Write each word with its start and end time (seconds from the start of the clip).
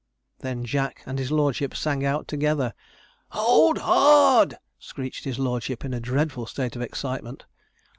Then 0.39 0.65
Jack 0.65 1.03
and 1.05 1.19
his 1.19 1.31
lordship 1.31 1.75
sang 1.75 2.03
out 2.03 2.27
together. 2.27 2.73
'Hold 3.29 3.77
hard!' 3.77 4.55
screeched 4.79 5.25
his 5.25 5.37
lordship, 5.37 5.85
in 5.85 5.93
a 5.93 5.99
dreadful 5.99 6.47
state 6.47 6.75
of 6.75 6.81
excitement. 6.81 7.45